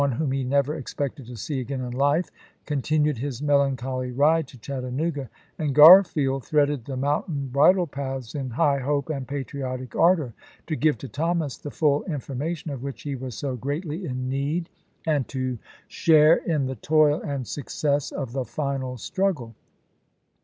whom 0.15 0.31
he 0.31 0.43
never 0.43 0.73
expected 0.75 1.27
to 1.27 1.35
see 1.35 1.59
again 1.59 1.79
in 1.81 1.91
life, 1.91 2.31
con 2.65 2.81
tinued 2.81 3.19
his 3.19 3.39
melancholy 3.39 4.11
ride 4.11 4.47
to 4.47 4.57
Chattanooga, 4.57 5.29
and 5.59 5.69
^^^^3^' 5.69 5.73
Garfield 5.73 6.43
threaded 6.43 6.85
the 6.85 6.97
mountain 6.97 7.49
bridle 7.53 7.85
paths 7.85 8.33
in 8.33 8.49
high 8.49 8.79
hope 8.79 9.11
and 9.11 9.27
patriotic 9.27 9.95
ardor, 9.95 10.33
to 10.65 10.75
give 10.75 10.97
to 10.97 11.07
Thomas 11.07 11.55
the 11.55 11.69
full 11.69 12.01
information 12.05 12.71
of 12.71 12.81
which 12.81 13.03
he 13.03 13.15
was 13.15 13.37
so 13.37 13.55
greatly 13.55 14.03
in 14.03 14.27
need, 14.27 14.71
and 15.05 15.27
to 15.27 15.59
share 15.87 16.33
in 16.37 16.65
the 16.65 16.73
toil 16.77 17.21
and 17.21 17.45
success 17.45 18.11
of 18.11 18.31
the 18.31 18.43
final 18.43 18.97
struggle. 18.97 19.53